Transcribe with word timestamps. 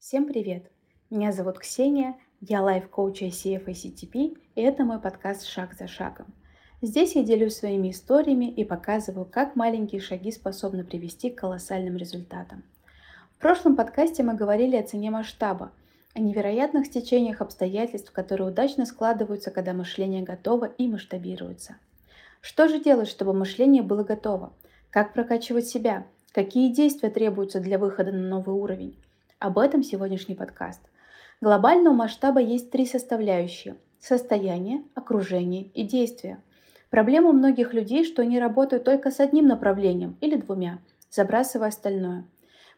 Всем 0.00 0.26
привет! 0.26 0.64
Меня 1.10 1.30
зовут 1.30 1.58
Ксения, 1.58 2.16
я 2.40 2.62
лайф-коуч 2.62 3.20
ICF 3.20 3.66
ICTP, 3.66 4.38
и 4.54 4.60
это 4.62 4.82
мой 4.82 4.98
подкаст 4.98 5.44
«Шаг 5.46 5.74
за 5.74 5.88
шагом». 5.88 6.32
Здесь 6.80 7.16
я 7.16 7.22
делюсь 7.22 7.56
своими 7.56 7.90
историями 7.90 8.46
и 8.46 8.64
показываю, 8.64 9.26
как 9.26 9.56
маленькие 9.56 10.00
шаги 10.00 10.32
способны 10.32 10.84
привести 10.84 11.28
к 11.28 11.38
колоссальным 11.38 11.98
результатам. 11.98 12.64
В 13.36 13.42
прошлом 13.42 13.76
подкасте 13.76 14.22
мы 14.22 14.32
говорили 14.32 14.74
о 14.76 14.82
цене 14.82 15.10
масштаба, 15.10 15.70
о 16.14 16.20
невероятных 16.20 16.86
стечениях 16.86 17.42
обстоятельств, 17.42 18.10
которые 18.10 18.48
удачно 18.48 18.86
складываются, 18.86 19.50
когда 19.50 19.74
мышление 19.74 20.22
готово 20.22 20.64
и 20.64 20.88
масштабируется. 20.88 21.76
Что 22.40 22.68
же 22.68 22.82
делать, 22.82 23.08
чтобы 23.08 23.34
мышление 23.34 23.82
было 23.82 24.02
готово? 24.02 24.54
Как 24.88 25.12
прокачивать 25.12 25.66
себя? 25.66 26.06
Какие 26.32 26.72
действия 26.72 27.10
требуются 27.10 27.60
для 27.60 27.78
выхода 27.78 28.12
на 28.12 28.26
новый 28.26 28.56
уровень? 28.56 28.96
Об 29.40 29.58
этом 29.58 29.82
сегодняшний 29.82 30.34
подкаст. 30.34 30.82
Глобального 31.40 31.94
масштаба 31.94 32.40
есть 32.40 32.70
три 32.70 32.84
составляющие– 32.84 33.74
состояние, 33.98 34.84
окружение 34.94 35.62
и 35.62 35.82
действие. 35.82 36.42
Проблема 36.90 37.32
многих 37.32 37.72
людей, 37.72 38.04
что 38.04 38.20
они 38.20 38.38
работают 38.38 38.84
только 38.84 39.10
с 39.10 39.18
одним 39.18 39.46
направлением 39.46 40.18
или 40.20 40.36
двумя, 40.36 40.80
забрасывая 41.08 41.68
остальное. 41.68 42.26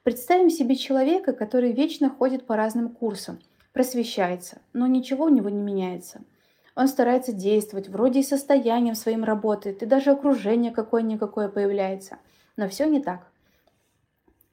Представим 0.04 0.50
себе 0.50 0.76
человека, 0.76 1.32
который 1.32 1.72
вечно 1.72 2.08
ходит 2.08 2.46
по 2.46 2.54
разным 2.54 2.90
курсам, 2.90 3.40
просвещается, 3.72 4.58
но 4.72 4.86
ничего 4.86 5.24
у 5.24 5.30
него 5.30 5.48
не 5.48 5.60
меняется– 5.60 6.20
он 6.74 6.88
старается 6.88 7.32
действовать, 7.32 7.88
вроде 7.88 8.20
и 8.20 8.22
состоянием 8.22 8.94
своим 8.94 9.24
работает, 9.24 9.82
и 9.82 9.86
даже 9.86 10.10
окружение 10.10 10.72
какое-никакое 10.72 11.50
появляется. 11.50 12.16
Но 12.56 12.66
все 12.66 12.86
не 12.86 12.98
так. 13.02 13.26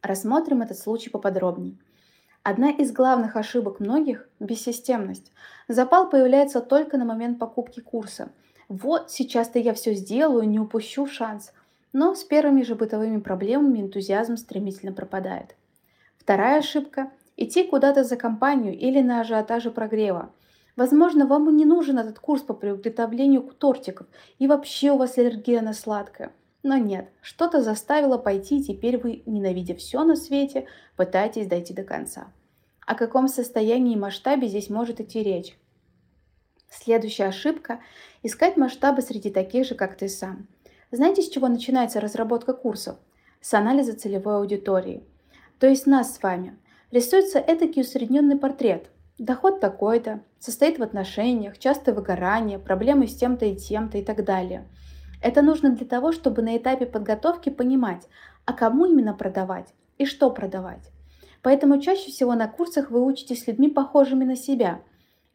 Рассмотрим 0.01 0.61
этот 0.61 0.77
случай 0.77 1.09
поподробнее. 1.09 1.77
Одна 2.43 2.71
из 2.71 2.91
главных 2.91 3.35
ошибок 3.35 3.79
многих– 3.79 4.27
бессистемность. 4.39 5.31
Запал 5.67 6.09
появляется 6.09 6.61
только 6.61 6.97
на 6.97 7.05
момент 7.05 7.37
покупки 7.37 7.79
курса. 7.79 8.31
Вот 8.67 9.11
сейчас-то 9.11 9.59
я 9.59 9.73
все 9.73 9.93
сделаю, 9.93 10.47
не 10.47 10.59
упущу 10.59 11.05
шанс. 11.05 11.51
Но 11.91 12.15
с 12.15 12.23
первыми 12.23 12.61
же 12.63 12.75
бытовыми 12.75 13.19
проблемами 13.19 13.81
энтузиазм 13.81 14.37
стремительно 14.37 14.93
пропадает. 14.93 15.55
Вторая 16.17 16.59
ошибка– 16.59 17.11
идти 17.37 17.63
куда-то 17.63 18.03
за 18.03 18.15
компанию 18.15 18.77
или 18.77 19.01
на 19.01 19.21
ажиотаже 19.21 19.71
прогрева– 19.71 20.31
Возможно, 20.79 21.25
вам 21.25 21.49
и 21.49 21.51
не 21.51 21.65
нужен 21.65 21.99
этот 21.99 22.19
курс 22.19 22.41
по 22.41 22.53
приготовлению 22.53 23.41
тортиков, 23.41 24.07
и 24.37 24.47
вообще 24.47 24.91
у 24.91 24.97
вас 24.97 25.17
аллергия 25.17 25.61
на 25.61 25.73
сладкое. 25.73 26.31
Но 26.63 26.77
нет, 26.77 27.09
что-то 27.21 27.61
заставило 27.61 28.17
пойти, 28.17 28.59
и 28.59 28.63
теперь 28.63 28.97
вы, 28.97 29.23
ненавидя 29.25 29.75
все 29.75 30.03
на 30.03 30.15
свете, 30.15 30.67
пытаетесь 30.95 31.47
дойти 31.47 31.73
до 31.73 31.83
конца. 31.83 32.31
О 32.85 32.95
каком 32.95 33.27
состоянии 33.27 33.93
и 33.93 33.99
масштабе 33.99 34.47
здесь 34.47 34.69
может 34.69 34.99
идти 34.99 35.23
речь? 35.23 35.57
Следующая 36.69 37.25
ошибка– 37.25 37.79
искать 38.23 38.57
масштабы 38.57 39.01
среди 39.01 39.29
таких 39.29 39.65
же, 39.65 39.75
как 39.75 39.97
ты 39.97 40.09
сам. 40.09 40.47
Знаете, 40.91 41.21
с 41.21 41.29
чего 41.29 41.47
начинается 41.47 42.01
разработка 42.01 42.53
курсов? 42.53 42.97
С 43.41 43.53
анализа 43.53 43.95
целевой 43.95 44.37
аудитории. 44.37 45.03
То 45.59 45.67
есть 45.67 45.87
нас 45.87 46.15
с 46.15 46.21
вами. 46.21 46.57
Рисуется 46.91 47.39
этакий 47.39 47.81
усредненный 47.81 48.37
портрет– 48.37 48.87
Доход 49.19 49.59
такой-то, 49.59 50.21
состоит 50.39 50.79
в 50.79 50.83
отношениях, 50.83 51.59
частое 51.59 51.93
выгорание, 51.93 52.57
проблемы 52.57 53.05
с 53.05 53.17
тем-то 53.17 53.45
и 53.45 53.55
тем-то 53.55 53.97
и 53.97 54.01
так 54.01 54.23
далее. 54.23 54.65
Это 55.21 55.41
нужно 55.41 55.71
для 55.71 55.85
того, 55.85 56.11
чтобы 56.11 56.41
на 56.41 56.57
этапе 56.57 56.85
подготовки 56.85 57.49
понимать, 57.49 58.07
а 58.45 58.53
кому 58.53 58.85
именно 58.85 59.13
продавать 59.13 59.73
и 59.97 60.05
что 60.05 60.31
продавать. 60.31 60.91
Поэтому 61.41 61.81
чаще 61.81 62.11
всего 62.11 62.35
на 62.35 62.47
курсах 62.47 62.89
вы 62.89 63.03
учитесь 63.03 63.43
с 63.43 63.47
людьми, 63.47 63.69
похожими 63.69 64.23
на 64.23 64.35
себя. 64.35 64.81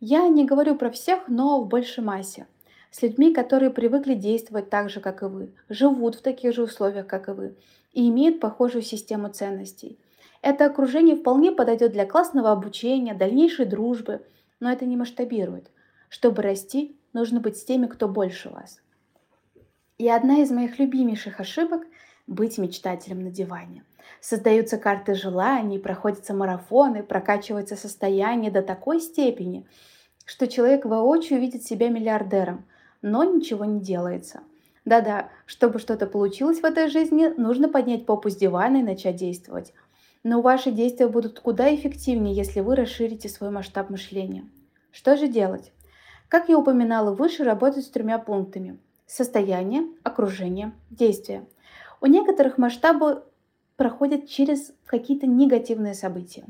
Я 0.00 0.28
не 0.28 0.44
говорю 0.44 0.74
про 0.74 0.90
всех, 0.90 1.28
но 1.28 1.60
в 1.60 1.68
большей 1.68 2.04
массе. 2.04 2.46
С 2.90 3.02
людьми, 3.02 3.34
которые 3.34 3.70
привыкли 3.70 4.14
действовать 4.14 4.70
так 4.70 4.88
же, 4.88 5.00
как 5.00 5.22
и 5.22 5.26
вы, 5.26 5.52
живут 5.68 6.14
в 6.14 6.22
таких 6.22 6.54
же 6.54 6.62
условиях, 6.62 7.06
как 7.06 7.28
и 7.28 7.32
вы, 7.32 7.56
и 7.92 8.08
имеют 8.08 8.40
похожую 8.40 8.82
систему 8.82 9.28
ценностей. 9.28 9.98
Это 10.42 10.66
окружение 10.66 11.16
вполне 11.16 11.52
подойдет 11.52 11.92
для 11.92 12.06
классного 12.06 12.52
обучения, 12.52 13.14
дальнейшей 13.14 13.64
дружбы, 13.64 14.20
но 14.60 14.70
это 14.70 14.84
не 14.84 14.96
масштабирует. 14.96 15.70
Чтобы 16.08 16.42
расти, 16.42 16.96
нужно 17.12 17.40
быть 17.40 17.56
с 17.56 17.64
теми, 17.64 17.86
кто 17.86 18.08
больше 18.08 18.50
вас. 18.50 18.78
И 19.98 20.08
одна 20.08 20.38
из 20.38 20.50
моих 20.50 20.78
любимейших 20.78 21.40
ошибок– 21.40 21.82
быть 22.26 22.56
мечтателем 22.56 23.22
на 23.22 23.30
диване. 23.30 23.84
Создаются 24.20 24.78
карты 24.78 25.14
желаний, 25.14 25.78
проходятся 25.78 26.32
марафоны, 26.32 27.02
прокачивается 27.02 27.76
состояние 27.76 28.50
до 28.50 28.62
такой 28.62 29.00
степени, 29.00 29.66
что 30.24 30.48
человек 30.48 30.86
воочию 30.86 31.38
видит 31.38 31.64
себя 31.64 31.90
миллиардером, 31.90 32.64
но 33.02 33.24
ничего 33.24 33.66
не 33.66 33.80
делается. 33.80 34.40
Да-да, 34.86 35.28
чтобы 35.44 35.78
что-то 35.78 36.06
получилось 36.06 36.60
в 36.60 36.64
этой 36.64 36.88
жизни, 36.88 37.28
нужно 37.36 37.68
поднять 37.68 38.06
попу 38.06 38.30
с 38.30 38.36
дивана 38.36 38.78
и 38.78 38.82
начать 38.82 39.16
действовать 39.16 39.74
но 40.24 40.40
ваши 40.40 40.72
действия 40.72 41.06
будут 41.06 41.38
куда 41.38 41.72
эффективнее, 41.72 42.34
если 42.34 42.60
вы 42.60 42.74
расширите 42.74 43.28
свой 43.28 43.50
масштаб 43.50 43.90
мышления. 43.90 44.48
Что 44.90 45.16
же 45.16 45.28
делать? 45.28 45.70
Как 46.28 46.48
я 46.48 46.58
упоминала 46.58 47.14
выше, 47.14 47.44
работать 47.44 47.84
с 47.84 47.90
тремя 47.90 48.18
пунктами. 48.18 48.78
Состояние, 49.06 49.84
окружение, 50.02 50.72
действие. 50.90 51.46
У 52.00 52.06
некоторых 52.06 52.58
масштабы 52.58 53.24
проходят 53.76 54.28
через 54.28 54.72
какие-то 54.86 55.26
негативные 55.26 55.94
события. 55.94 56.44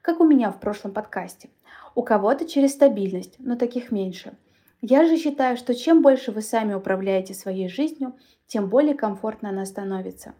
Как 0.00 0.20
у 0.20 0.24
меня 0.24 0.50
в 0.50 0.60
прошлом 0.60 0.92
подкасте. 0.92 1.50
У 1.94 2.02
кого-то 2.02 2.46
через 2.46 2.72
стабильность, 2.72 3.34
но 3.38 3.56
таких 3.56 3.90
меньше. 3.90 4.36
Я 4.80 5.04
же 5.06 5.16
считаю, 5.16 5.56
что 5.56 5.74
чем 5.74 6.02
больше 6.02 6.30
вы 6.30 6.40
сами 6.40 6.72
управляете 6.72 7.34
своей 7.34 7.68
жизнью, 7.68 8.14
тем 8.46 8.68
более 8.68 8.94
комфортно 8.94 9.48
она 9.48 9.66
становится. 9.66 10.34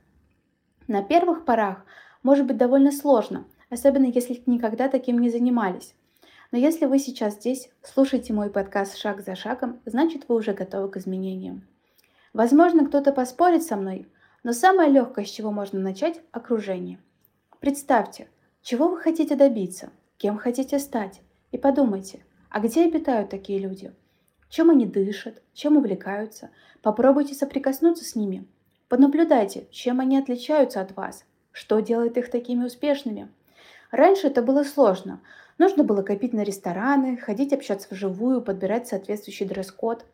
На 0.86 1.02
первых 1.02 1.44
порах 1.44 1.84
может 2.22 2.46
быть 2.46 2.56
довольно 2.56 2.92
сложно, 2.92 3.46
особенно 3.68 4.06
если 4.06 4.40
никогда 4.46 4.88
таким 4.88 5.18
не 5.18 5.28
занимались. 5.28 5.94
Но 6.50 6.56
если 6.56 6.86
вы 6.86 6.98
сейчас 6.98 7.34
здесь, 7.34 7.68
слушаете 7.82 8.32
мой 8.32 8.50
подкаст 8.50 8.96
шаг 8.96 9.22
за 9.22 9.34
шагом, 9.34 9.80
значит 9.84 10.24
вы 10.28 10.36
уже 10.36 10.54
готовы 10.54 10.88
к 10.88 10.96
изменениям. 10.96 11.66
Возможно, 12.32 12.86
кто-то 12.86 13.12
поспорит 13.12 13.62
со 13.62 13.76
мной, 13.76 14.08
но 14.42 14.52
самое 14.52 14.90
легкое, 14.90 15.26
с 15.26 15.30
чего 15.30 15.50
можно 15.50 15.78
начать– 15.78 16.20
окружение. 16.32 17.00
Представьте, 17.60 18.28
чего 18.62 18.88
вы 18.88 18.98
хотите 18.98 19.36
добиться, 19.36 19.90
кем 20.16 20.38
хотите 20.38 20.78
стать, 20.78 21.20
и 21.52 21.58
подумайте, 21.58 22.24
а 22.48 22.60
где 22.60 22.86
обитают 22.86 23.28
такие 23.28 23.58
люди? 23.58 23.92
Чем 24.48 24.70
они 24.70 24.86
дышат, 24.86 25.42
чем 25.52 25.76
увлекаются? 25.76 26.50
Попробуйте 26.80 27.34
соприкоснуться 27.34 28.04
с 28.04 28.14
ними. 28.14 28.46
Понаблюдайте, 28.88 29.66
чем 29.70 30.00
они 30.00 30.16
отличаются 30.16 30.80
от 30.80 30.96
вас, 30.96 31.24
что 31.52 31.80
делает 31.80 32.16
их 32.16 32.30
такими 32.30 32.64
успешными? 32.64 33.28
Раньше 33.90 34.28
это 34.28 34.42
было 34.42 34.64
сложно. 34.64 35.20
Нужно 35.58 35.82
было 35.82 36.02
копить 36.02 36.32
на 36.32 36.44
рестораны, 36.44 37.16
ходить 37.16 37.52
общаться 37.52 37.88
вживую, 37.90 38.42
подбирать 38.42 38.86
соответствующий 38.86 39.44
дресс-код. 39.44 40.06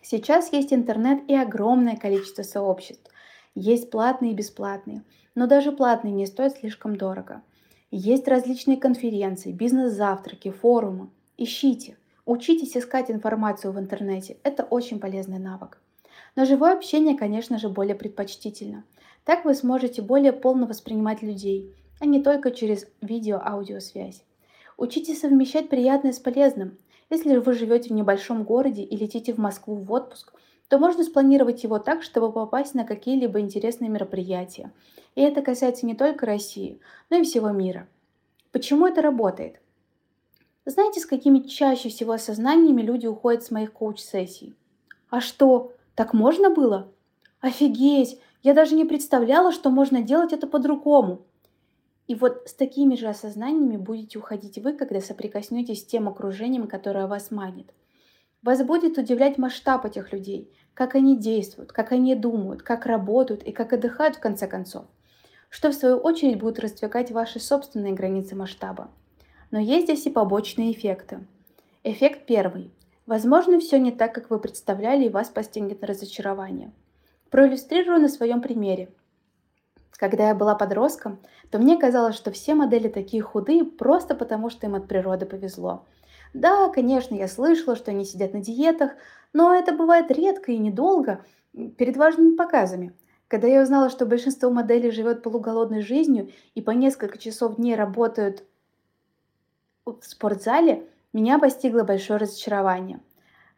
Сейчас 0.00 0.52
есть 0.52 0.72
интернет 0.72 1.28
и 1.28 1.34
огромное 1.34 1.96
количество 1.96 2.44
сообществ. 2.44 3.10
Есть 3.56 3.90
платные 3.90 4.32
и 4.32 4.34
бесплатные, 4.34 5.02
но 5.34 5.48
даже 5.48 5.72
платные 5.72 6.12
не 6.12 6.26
стоят 6.26 6.56
слишком 6.56 6.96
дорого. 6.96 7.42
Есть 7.90 8.28
различные 8.28 8.76
конференции, 8.76 9.52
бизнес-завтраки, 9.52 10.50
форумы. 10.50 11.10
Ищите, 11.36 11.96
учитесь 12.24 12.76
искать 12.76 13.10
информацию 13.10 13.72
в 13.72 13.78
интернете. 13.78 14.36
Это 14.44 14.62
очень 14.62 15.00
полезный 15.00 15.38
навык. 15.38 15.80
Но 16.36 16.44
живое 16.44 16.74
общение, 16.74 17.16
конечно 17.16 17.58
же, 17.58 17.68
более 17.68 17.94
предпочтительно. 17.96 18.84
Так 19.24 19.44
вы 19.44 19.54
сможете 19.54 20.02
более 20.02 20.32
полно 20.32 20.66
воспринимать 20.66 21.22
людей, 21.22 21.74
а 22.00 22.06
не 22.06 22.22
только 22.22 22.50
через 22.50 22.86
видео-аудиосвязь. 23.00 24.22
Учитесь 24.76 25.20
совмещать 25.20 25.68
приятное 25.68 26.12
с 26.12 26.18
полезным. 26.18 26.78
Если 27.10 27.36
вы 27.36 27.52
живете 27.52 27.90
в 27.90 27.92
небольшом 27.92 28.44
городе 28.44 28.82
и 28.82 28.96
летите 28.96 29.32
в 29.32 29.38
Москву 29.38 29.76
в 29.76 29.92
отпуск, 29.92 30.32
то 30.68 30.78
можно 30.78 31.04
спланировать 31.04 31.62
его 31.62 31.78
так, 31.78 32.02
чтобы 32.02 32.32
попасть 32.32 32.74
на 32.74 32.84
какие-либо 32.84 33.40
интересные 33.40 33.88
мероприятия. 33.88 34.72
И 35.14 35.20
это 35.20 35.42
касается 35.42 35.86
не 35.86 35.94
только 35.94 36.26
России, 36.26 36.80
но 37.10 37.18
и 37.18 37.22
всего 37.22 37.50
мира. 37.50 37.86
Почему 38.50 38.86
это 38.86 39.02
работает? 39.02 39.60
Знаете, 40.66 41.00
с 41.00 41.06
какими 41.06 41.40
чаще 41.40 41.90
всего 41.90 42.12
осознаниями 42.12 42.82
люди 42.82 43.06
уходят 43.06 43.44
с 43.44 43.50
моих 43.50 43.72
коуч-сессий? 43.72 44.54
А 45.10 45.20
что, 45.20 45.72
так 45.94 46.14
можно 46.14 46.50
было? 46.50 46.88
Офигеть! 47.40 48.18
Я 48.42 48.54
даже 48.54 48.74
не 48.74 48.84
представляла, 48.84 49.52
что 49.52 49.70
можно 49.70 50.02
делать 50.02 50.32
это 50.32 50.46
по-другому. 50.46 51.22
И 52.06 52.14
вот 52.14 52.42
с 52.46 52.54
такими 52.54 52.96
же 52.96 53.06
осознаниями 53.08 53.78
будете 53.78 54.18
уходить 54.18 54.58
вы, 54.58 54.74
когда 54.74 55.00
соприкоснетесь 55.00 55.80
с 55.80 55.86
тем 55.86 56.08
окружением, 56.08 56.66
которое 56.66 57.06
вас 57.06 57.30
манит. 57.30 57.72
Вас 58.42 58.62
будет 58.62 58.98
удивлять 58.98 59.38
масштаб 59.38 59.86
этих 59.86 60.12
людей, 60.12 60.52
как 60.74 60.94
они 60.94 61.16
действуют, 61.16 61.72
как 61.72 61.92
они 61.92 62.14
думают, 62.14 62.62
как 62.62 62.84
работают 62.84 63.42
и 63.42 63.52
как 63.52 63.72
отдыхают 63.72 64.16
в 64.16 64.20
конце 64.20 64.46
концов. 64.46 64.84
что 65.54 65.70
в 65.70 65.74
свою 65.74 65.98
очередь 65.98 66.40
будет 66.40 66.58
раздвигать 66.58 67.12
ваши 67.12 67.38
собственные 67.38 67.92
границы 67.92 68.34
масштаба. 68.34 68.90
Но 69.52 69.60
есть 69.60 69.86
здесь 69.86 70.04
и 70.04 70.10
побочные 70.10 70.72
эффекты. 70.72 71.20
Эффект 71.84 72.26
первый. 72.26 72.72
Возможно, 73.06 73.60
все 73.60 73.78
не 73.78 73.92
так, 73.92 74.12
как 74.12 74.30
вы 74.30 74.40
представляли, 74.40 75.04
и 75.04 75.10
вас 75.10 75.28
постигнет 75.28 75.84
разочарование. 75.84 76.72
Проиллюстрирую 77.30 78.00
на 78.00 78.08
своем 78.08 78.40
примере. 78.40 78.88
Когда 79.96 80.28
я 80.28 80.34
была 80.34 80.54
подростком, 80.54 81.20
то 81.50 81.58
мне 81.58 81.78
казалось, 81.78 82.16
что 82.16 82.32
все 82.32 82.54
модели 82.54 82.88
такие 82.88 83.22
худые 83.22 83.64
просто 83.64 84.14
потому, 84.14 84.50
что 84.50 84.66
им 84.66 84.74
от 84.74 84.88
природы 84.88 85.24
повезло. 85.24 85.86
Да, 86.32 86.68
конечно, 86.68 87.14
я 87.14 87.28
слышала, 87.28 87.76
что 87.76 87.92
они 87.92 88.04
сидят 88.04 88.34
на 88.34 88.40
диетах, 88.40 88.92
но 89.32 89.54
это 89.54 89.72
бывает 89.72 90.10
редко 90.10 90.50
и 90.50 90.58
недолго, 90.58 91.24
перед 91.78 91.96
важными 91.96 92.34
показами. 92.34 92.92
Когда 93.28 93.46
я 93.46 93.62
узнала, 93.62 93.88
что 93.88 94.06
большинство 94.06 94.50
моделей 94.50 94.90
живет 94.90 95.22
полуголодной 95.22 95.82
жизнью 95.82 96.30
и 96.54 96.60
по 96.60 96.72
несколько 96.72 97.18
часов 97.18 97.52
в 97.52 97.56
дней 97.56 97.76
работают 97.76 98.44
в 99.84 100.02
спортзале, 100.02 100.88
меня 101.12 101.38
постигло 101.38 101.84
большое 101.84 102.18
разочарование. 102.18 103.00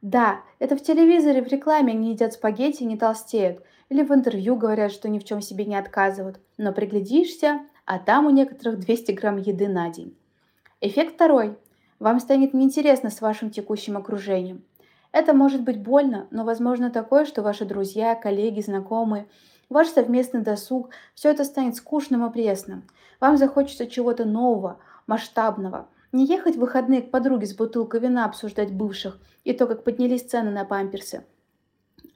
Да, 0.02 0.42
это 0.58 0.76
в 0.76 0.82
телевизоре, 0.82 1.42
в 1.42 1.48
рекламе 1.48 1.92
они 1.92 2.12
едят 2.12 2.34
спагетти 2.34 2.82
и 2.82 2.86
не 2.86 2.98
толстеют, 2.98 3.62
или 3.88 4.02
в 4.02 4.12
интервью 4.12 4.56
говорят, 4.56 4.92
что 4.92 5.08
ни 5.08 5.18
в 5.18 5.24
чем 5.24 5.40
себе 5.40 5.64
не 5.64 5.76
отказывают, 5.76 6.40
но 6.56 6.72
приглядишься, 6.72 7.60
а 7.84 7.98
там 7.98 8.26
у 8.26 8.30
некоторых 8.30 8.78
200 8.78 9.12
грамм 9.12 9.36
еды 9.36 9.68
на 9.68 9.88
день. 9.90 10.16
Эффект 10.80 11.14
второй. 11.14 11.56
Вам 11.98 12.20
станет 12.20 12.52
неинтересно 12.52 13.10
с 13.10 13.20
вашим 13.20 13.50
текущим 13.50 13.96
окружением. 13.96 14.64
Это 15.12 15.32
может 15.32 15.62
быть 15.62 15.80
больно, 15.80 16.26
но 16.30 16.44
возможно 16.44 16.90
такое, 16.90 17.24
что 17.24 17.42
ваши 17.42 17.64
друзья, 17.64 18.14
коллеги, 18.14 18.60
знакомые, 18.60 19.28
ваш 19.70 19.88
совместный 19.88 20.42
досуг, 20.42 20.90
все 21.14 21.30
это 21.30 21.44
станет 21.44 21.76
скучным 21.76 22.26
и 22.26 22.32
пресным. 22.32 22.84
Вам 23.20 23.38
захочется 23.38 23.86
чего-то 23.86 24.26
нового, 24.26 24.78
масштабного. 25.06 25.88
Не 26.12 26.26
ехать 26.26 26.56
в 26.56 26.60
выходные 26.60 27.02
к 27.02 27.10
подруге 27.10 27.46
с 27.46 27.54
бутылкой 27.54 28.00
вина 28.00 28.26
обсуждать 28.26 28.72
бывших 28.72 29.18
и 29.44 29.54
то, 29.54 29.66
как 29.66 29.84
поднялись 29.84 30.24
цены 30.24 30.50
на 30.50 30.64
памперсы. 30.64 31.24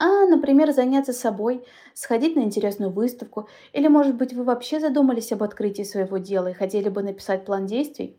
А, 0.03 0.25
например, 0.25 0.73
заняться 0.73 1.13
собой, 1.13 1.63
сходить 1.93 2.35
на 2.35 2.41
интересную 2.41 2.91
выставку, 2.91 3.51
или, 3.75 3.87
может 3.87 4.17
быть, 4.17 4.33
вы 4.33 4.45
вообще 4.45 4.81
задумались 4.81 5.31
об 5.31 5.43
открытии 5.43 5.83
своего 5.83 6.17
дела 6.17 6.49
и 6.49 6.55
хотели 6.55 6.89
бы 6.89 7.03
написать 7.03 7.45
план 7.45 7.67
действий? 7.67 8.17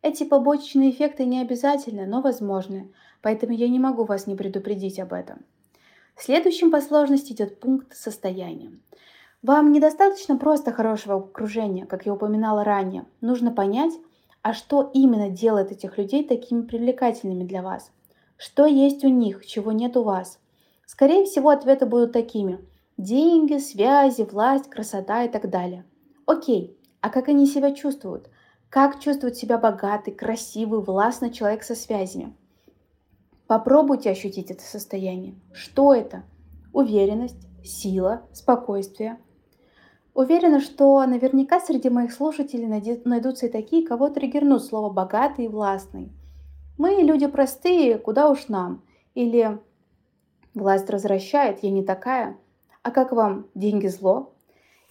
Эти 0.00 0.24
побочные 0.24 0.90
эффекты 0.90 1.26
не 1.26 1.42
обязательны, 1.42 2.06
но 2.06 2.22
возможны, 2.22 2.90
поэтому 3.20 3.52
я 3.52 3.68
не 3.68 3.78
могу 3.78 4.04
вас 4.04 4.26
не 4.26 4.36
предупредить 4.36 4.98
об 4.98 5.12
этом. 5.12 5.44
Следующим 6.16 6.70
по 6.70 6.80
сложности 6.80 7.34
идет 7.34 7.60
пункт 7.60 7.94
состояния. 7.94 8.72
Вам 9.42 9.70
недостаточно 9.70 10.38
просто 10.38 10.72
хорошего 10.72 11.16
окружения, 11.16 11.84
как 11.84 12.06
я 12.06 12.14
упоминала 12.14 12.64
ранее. 12.64 13.04
Нужно 13.20 13.50
понять, 13.50 13.92
а 14.40 14.54
что 14.54 14.90
именно 14.94 15.28
делает 15.28 15.72
этих 15.72 15.98
людей 15.98 16.24
такими 16.24 16.62
привлекательными 16.62 17.44
для 17.44 17.60
вас. 17.60 17.92
Что 18.38 18.64
есть 18.64 19.04
у 19.04 19.08
них, 19.08 19.44
чего 19.44 19.72
нет 19.72 19.94
у 19.98 20.04
вас. 20.04 20.38
Скорее 20.88 21.26
всего, 21.26 21.50
ответы 21.50 21.84
будут 21.84 22.12
такими. 22.12 22.64
Деньги, 22.96 23.58
связи, 23.58 24.22
власть, 24.22 24.70
красота 24.70 25.24
и 25.24 25.28
так 25.28 25.50
далее. 25.50 25.84
Окей, 26.24 26.78
а 27.02 27.10
как 27.10 27.28
они 27.28 27.44
себя 27.46 27.74
чувствуют? 27.74 28.30
Как 28.70 28.98
чувствует 28.98 29.36
себя 29.36 29.58
богатый, 29.58 30.12
красивый, 30.12 30.80
властный 30.80 31.30
человек 31.30 31.62
со 31.62 31.74
связями? 31.74 32.34
Попробуйте 33.46 34.08
ощутить 34.08 34.50
это 34.50 34.62
состояние. 34.62 35.34
Что 35.52 35.92
это? 35.92 36.22
Уверенность, 36.72 37.46
сила, 37.62 38.22
спокойствие. 38.32 39.18
Уверена, 40.14 40.58
что 40.58 41.04
наверняка 41.04 41.60
среди 41.60 41.90
моих 41.90 42.12
слушателей 42.12 42.66
найдутся 43.04 43.46
и 43.46 43.50
такие, 43.50 43.86
кого 43.86 44.08
триггернут 44.08 44.64
слово 44.64 44.88
«богатый» 44.88 45.44
и 45.44 45.48
«властный». 45.48 46.10
Мы 46.78 47.02
люди 47.02 47.26
простые, 47.26 47.98
куда 47.98 48.30
уж 48.30 48.48
нам. 48.48 48.82
Или 49.14 49.60
«власть 50.54 50.90
развращает, 50.90 51.62
я 51.62 51.70
не 51.70 51.84
такая». 51.84 52.36
А 52.82 52.90
как 52.90 53.12
вам 53.12 53.46
деньги 53.54 53.86
зло? 53.88 54.32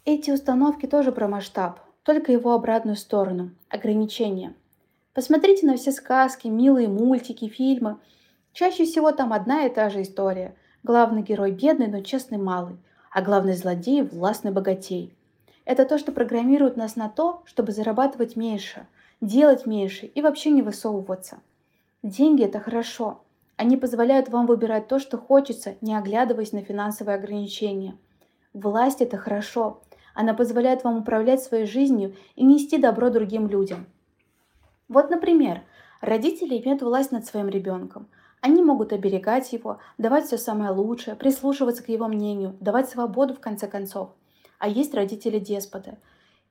Эти 0.05 0.31
установки 0.31 0.85
тоже 0.85 1.11
про 1.11 1.27
масштаб 1.27 1.79
только 2.07 2.31
его 2.31 2.53
обратную 2.53 2.95
сторону– 2.95 3.51
ограничения. 3.69 4.53
Посмотрите 5.13 5.65
на 5.67 5.75
все 5.75 5.91
сказки, 5.91 6.47
милые 6.47 6.87
мультики, 6.87 7.49
фильмы. 7.49 7.97
Чаще 8.53 8.85
всего 8.85 9.11
там 9.11 9.33
одна 9.33 9.65
и 9.65 9.69
та 9.69 9.89
же 9.89 10.03
история. 10.03 10.55
Главный 10.83 11.21
герой 11.21 11.51
бедный, 11.51 11.87
но 11.87 11.99
честный 11.99 12.37
малый, 12.37 12.77
а 13.11 13.21
главный 13.21 13.55
злодей– 13.55 14.01
властный 14.03 14.51
богатей. 14.51 15.13
Это 15.65 15.83
то, 15.83 15.97
что 15.97 16.13
программирует 16.13 16.77
нас 16.77 16.95
на 16.95 17.09
то, 17.09 17.41
чтобы 17.43 17.73
зарабатывать 17.73 18.37
меньше, 18.37 18.87
делать 19.19 19.65
меньше 19.65 20.05
и 20.05 20.21
вообще 20.21 20.51
не 20.51 20.61
высовываться. 20.61 21.39
Деньги– 22.03 22.43
это 22.45 22.61
хорошо. 22.61 23.19
Они 23.57 23.75
позволяют 23.75 24.29
вам 24.29 24.45
выбирать 24.45 24.87
то, 24.87 24.99
что 24.99 25.17
хочется, 25.17 25.75
не 25.81 25.95
оглядываясь 25.95 26.51
на 26.51 26.61
финансовые 26.61 27.15
ограничения. 27.15 27.97
Власть– 28.53 29.01
это 29.01 29.17
хорошо. 29.17 29.81
Она 30.13 30.35
позволяет 30.35 30.83
вам 30.83 30.99
управлять 30.99 31.41
своей 31.41 31.65
жизнью 31.65 32.15
и 32.35 32.45
нести 32.45 32.77
добро 32.77 33.09
другим 33.09 33.47
людям. 33.47 33.87
Вот, 34.87 35.09
например, 35.09 35.63
родители 36.01 36.61
имеют 36.61 36.83
власть 36.83 37.11
над 37.11 37.25
своим 37.25 37.49
ребенком. 37.49 38.07
Они 38.41 38.61
могут 38.61 38.93
оберегать 38.93 39.51
его, 39.51 39.79
давать 39.97 40.25
все 40.25 40.37
самое 40.37 40.69
лучшее, 40.69 41.15
прислушиваться 41.15 41.83
к 41.83 41.89
его 41.89 42.07
мнению, 42.07 42.55
давать 42.59 42.89
свободу 42.89 43.33
в 43.33 43.39
конце 43.39 43.67
концов. 43.67 44.11
А 44.59 44.67
есть 44.67 44.93
родители-деспоты. 44.93 45.97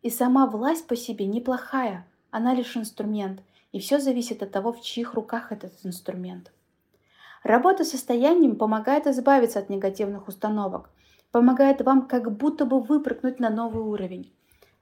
И 0.02 0.10
сама 0.10 0.46
власть 0.46 0.88
по 0.88 0.96
себе 0.96 1.26
неплохая, 1.26 2.04
она 2.32 2.52
лишь 2.52 2.76
инструмент, 2.76 3.42
и 3.70 3.78
все 3.78 4.00
зависит 4.00 4.42
от 4.42 4.50
того, 4.50 4.72
в 4.72 4.80
чьих 4.82 5.14
руках 5.14 5.52
этот 5.52 5.72
инструмент. 5.84 6.52
Работа 7.42 7.84
состоянием 7.84 8.56
помогает 8.56 9.06
избавиться 9.06 9.58
от 9.58 9.68
негативных 9.70 10.28
установок, 10.28 10.90
помогает 11.30 11.82
вам 11.82 12.08
как 12.08 12.36
будто 12.36 12.64
бы 12.64 12.80
выпрыгнуть 12.80 13.40
на 13.40 13.50
новый 13.50 13.82
уровень. 13.82 14.32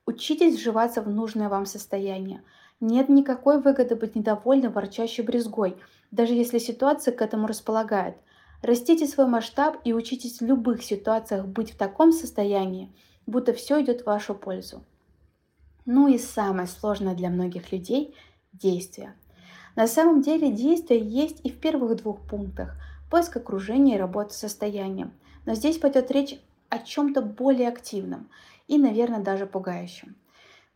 Учитесь 0.07 0.57
вживаться 0.57 1.03
в 1.03 1.09
нужное 1.09 1.49
вам 1.49 1.67
состояние. 1.67 2.43
Нет 2.81 3.09
никакой 3.09 3.61
выгоды 3.61 3.97
быть 3.97 4.15
недовольным, 4.15 4.73
ворчащей 4.73 5.25
брезгой, 5.25 5.77
даже 6.11 6.35
если 6.35 6.59
ситуация 6.59 7.13
к 7.13 7.23
этому 7.23 7.47
располагает. 7.47 8.17
Растите 8.63 9.07
свой 9.07 9.27
масштаб 9.27 9.79
и 9.85 9.93
учитесь 9.93 10.41
в 10.41 10.45
любых 10.45 10.83
ситуациях 10.83 11.47
быть 11.47 11.73
в 11.73 11.77
таком 11.77 12.13
состоянии, 12.13 12.95
будто 13.27 13.53
все 13.53 13.83
идет 13.83 14.03
в 14.03 14.07
вашу 14.07 14.35
пользу. 14.35 14.85
Ну 15.87 16.09
и 16.09 16.19
самое 16.19 16.67
сложное 16.67 17.15
для 17.15 17.29
многих 17.29 17.73
людей– 17.73 18.15
действие. 18.53 19.15
На 19.77 19.87
самом 19.87 20.23
деле 20.23 20.51
действие 20.51 21.01
есть 21.01 21.41
и 21.45 21.51
в 21.51 21.59
первых 21.59 21.97
двух 21.97 22.21
пунктах– 22.21 22.77
поиск 23.11 23.37
окружения 23.37 23.97
и 23.97 23.99
работа 23.99 24.33
с 24.33 24.39
состоянием– 24.39 25.13
но 25.47 25.55
здесь 25.55 25.79
пойдет 25.79 26.11
речь 26.11 26.39
о 26.69 26.79
чем-то 26.79 27.23
более 27.23 27.69
активном 27.69 28.29
и, 28.67 28.79
наверное, 28.79 29.21
даже 29.21 29.47
пугающем. 29.47 30.17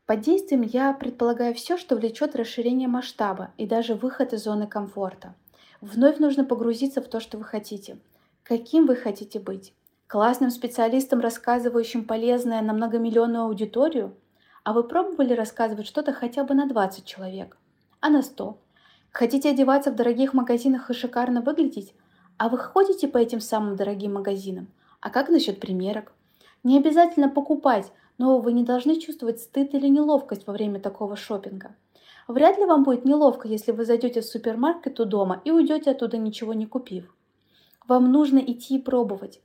Под 0.07 0.21
действием 0.21 0.63
я 0.63 0.93
предполагаю 0.93 1.55
все, 1.55 1.77
что 1.77 1.97
влечет 1.97 2.35
расширение 2.35 2.89
масштаба 2.89 3.51
и 3.57 3.67
даже 3.67 3.95
выход 3.95 4.33
из 4.33 4.45
зоны 4.45 4.67
комфорта. 4.67 5.35
Вновь 5.81 6.19
нужно 6.19 6.45
погрузиться 6.45 7.03
в 7.03 7.09
то, 7.09 7.21
что 7.21 7.39
вы 7.39 7.45
хотите. 7.45 7.99
Каким 8.43 8.87
вы 8.87 8.97
хотите 8.97 9.39
быть? 9.39 9.75
Классным 10.07 10.51
специалистом, 10.51 11.21
рассказывающим 11.21 12.05
полезное 12.05 12.63
на 12.63 12.73
многомиллионную 12.73 13.45
аудиторию? 13.45 14.15
А 14.65 14.73
вы 14.73 14.85
пробовали 14.85 15.35
рассказывать 15.35 15.87
что-то 15.87 16.13
хотя 16.13 16.45
бы 16.45 16.55
на 16.55 16.67
20 16.67 17.05
человек? 17.05 17.59
А 18.01 18.09
на 18.09 18.23
100? 18.23 18.59
Хотите 19.13 19.51
одеваться 19.51 19.91
в 19.91 19.97
дорогих 19.97 20.35
магазинах 20.35 20.91
и 20.91 20.95
шикарно 20.95 21.41
выглядеть? 21.41 21.95
А 22.37 22.49
вы 22.49 22.59
ходите 22.59 23.09
по 23.09 23.19
этим 23.19 23.41
самым 23.41 23.77
дорогим 23.77 24.15
магазинам? 24.15 24.69
А 25.01 25.11
как 25.11 25.29
насчет 25.29 25.61
примерок? 25.61 26.13
Не 26.63 26.79
обязательно 26.79 27.29
покупать, 27.29 27.91
но 28.17 28.39
вы 28.39 28.53
не 28.53 28.65
должны 28.65 29.01
чувствовать 29.01 29.41
стыд 29.41 29.75
или 29.75 29.89
неловкость 29.89 30.47
во 30.47 30.53
время 30.53 30.81
такого 30.81 31.17
шопинга. 31.17 31.75
Вряд 32.27 32.59
ли 32.59 32.67
вам 32.67 32.85
будет 32.85 33.05
неловко, 33.05 33.49
если 33.49 33.73
вы 33.73 33.85
зайдете 33.85 34.21
в 34.21 34.25
супермаркет 34.27 35.01
у 35.01 35.05
дома 35.05 35.41
и 35.45 35.51
уйдете 35.51 35.93
оттуда 35.93 36.19
ничего 36.19 36.53
не 36.53 36.67
купив. 36.67 37.15
Вам 37.87 38.13
нужно 38.13 38.39
идти 38.39 38.77
и 38.77 38.83
пробовать, 38.83 39.41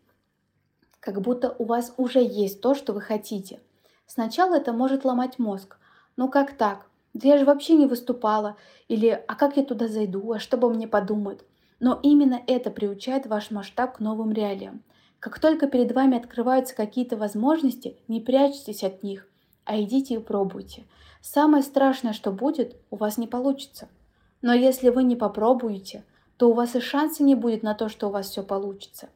как 1.03 1.21
будто 1.21 1.53
у 1.59 1.65
вас 1.65 1.93
уже 1.97 2.23
есть 2.23 2.61
то, 2.61 2.73
что 2.73 2.93
вы 2.93 3.01
хотите. 3.01 3.59
Сначала 4.05 4.55
это 4.55 4.71
может 4.71 5.03
ломать 5.03 5.37
мозг. 5.37 5.77
Ну 6.15 6.29
как 6.29 6.53
так? 6.57 6.85
Да 7.13 7.27
я 7.27 7.37
же 7.37 7.45
вообще 7.45 7.75
не 7.75 7.85
выступала. 7.85 8.57
Или 8.87 9.23
а 9.27 9.35
как 9.35 9.57
я 9.57 9.63
туда 9.63 9.87
зайду? 9.87 10.31
А 10.31 10.39
что 10.39 10.57
обо 10.57 10.69
мне 10.69 10.87
подумают? 10.87 11.45
Но 11.79 11.99
именно 12.01 12.41
это 12.47 12.71
приучает 12.71 13.27
ваш 13.27 13.51
масштаб 13.51 13.97
к 13.97 13.99
новым 13.99 14.31
реалиям. 14.31 14.83
Как 15.19 15.39
только 15.39 15.67
перед 15.67 15.91
вами 15.93 16.17
открываются 16.17 16.75
какие-то 16.75 17.15
возможности, 17.15 17.97
не 18.07 18.19
прячьтесь 18.19 18.83
от 18.83 19.03
них, 19.03 19.27
а 19.63 19.79
идите 19.81 20.15
и 20.15 20.19
пробуйте. 20.19 20.83
Самое 21.21 21.63
страшное, 21.63 22.13
что 22.13 22.31
будет, 22.31 22.75
у 22.89 22.97
вас 22.97 23.17
не 23.17 23.27
получится. 23.27 23.87
Но 24.41 24.53
если 24.53 24.89
вы 24.89 25.03
не 25.03 25.15
попробуете, 25.15 26.03
то 26.35 26.49
у 26.49 26.53
вас 26.53 26.75
и 26.75 26.81
шанса 26.81 27.23
не 27.23 27.35
будет 27.35 27.63
на 27.63 27.73
то, 27.73 27.87
что 27.87 28.07
у 28.07 28.11
вас 28.11 28.29
все 28.29 28.43
получится. 28.43 29.07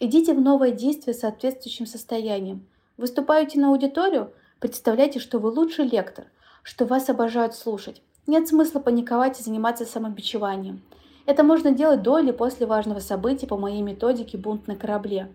Идите 0.00 0.32
в 0.32 0.40
новое 0.40 0.70
действие 0.70 1.12
с 1.12 1.20
соответствующим 1.20 1.84
состоянием. 1.84 2.66
Выступаете 2.96 3.60
на 3.60 3.68
аудиторию? 3.68 4.32
Представляйте, 4.58 5.20
что 5.20 5.38
вы 5.38 5.50
лучший 5.50 5.86
лектор, 5.86 6.26
что 6.62 6.86
вас 6.86 7.08
обожают 7.08 7.54
слушать. 7.54 8.02
Нет 8.26 8.48
смысла 8.48 8.80
паниковать 8.80 9.40
и 9.40 9.42
заниматься 9.42 9.84
самобичеванием. 9.84 10.82
Это 11.26 11.44
можно 11.44 11.72
делать 11.72 12.02
до 12.02 12.18
или 12.18 12.32
после 12.32 12.66
важного 12.66 13.00
события 13.00 13.46
по 13.46 13.56
моей 13.56 13.82
методике 13.82 14.38
«Бунт 14.38 14.66
на 14.66 14.76
корабле». 14.76 15.32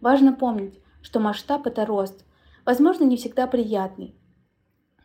Важно 0.00 0.32
помнить, 0.32 0.78
что 1.02 1.20
масштаб– 1.20 1.66
это 1.68 1.86
рост. 1.86 2.24
Возможно, 2.64 3.04
не 3.04 3.16
всегда 3.16 3.46
приятный. 3.46 4.14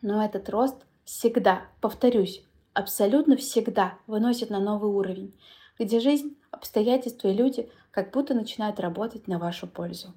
Но 0.00 0.24
этот 0.24 0.48
рост 0.48 0.84
всегда, 1.04 1.62
повторюсь, 1.80 2.44
абсолютно 2.74 3.36
всегда 3.36 3.98
выносит 4.06 4.50
на 4.50 4.60
новый 4.60 4.90
уровень, 4.90 5.34
где 5.78 6.00
жизнь, 6.00 6.36
обстоятельства 6.50 7.28
и 7.28 7.34
люди 7.34 7.70
как 7.90 8.10
будто 8.10 8.34
начинают 8.34 8.80
работать 8.80 9.28
на 9.28 9.38
вашу 9.38 9.66
пользу. 9.66 10.14